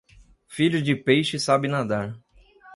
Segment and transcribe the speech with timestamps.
[0.47, 2.19] Filho de peixe sabe nadar.